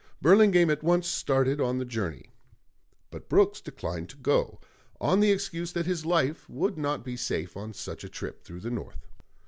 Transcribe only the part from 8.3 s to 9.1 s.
through the North.